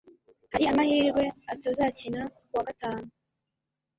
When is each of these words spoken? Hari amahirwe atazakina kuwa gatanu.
Hari 0.51 0.65
amahirwe 0.71 1.23
atazakina 1.53 2.21
kuwa 2.47 2.61
gatanu. 2.67 3.07